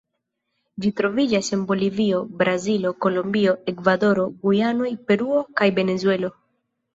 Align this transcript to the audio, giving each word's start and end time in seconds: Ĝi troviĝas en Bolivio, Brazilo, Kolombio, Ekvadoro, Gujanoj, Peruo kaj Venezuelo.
Ĝi 0.83 0.89
troviĝas 1.01 1.49
en 1.57 1.65
Bolivio, 1.71 2.21
Brazilo, 2.39 2.93
Kolombio, 3.05 3.53
Ekvadoro, 3.73 4.25
Gujanoj, 4.47 4.89
Peruo 5.13 5.45
kaj 5.61 5.71
Venezuelo. 5.83 6.33